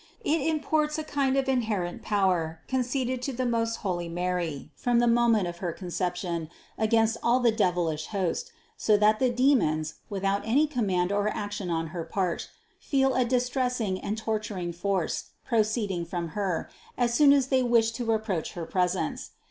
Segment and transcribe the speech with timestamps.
[0.25, 5.05] It imports a kind of inherent power conceded to the most holy Mary from the
[5.05, 10.41] moment of her Conception against all the devil ish host, so that the demons, without
[10.43, 16.29] any command or action on her part, feel a distressing and torturing force proceeding from
[16.29, 18.71] Her, as soon as they wish to approach 240 CITY OF GOD her
[19.11, 19.31] presence.